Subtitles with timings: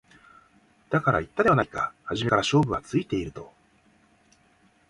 [0.89, 3.53] だから言ったではないか初めから勝負はついていると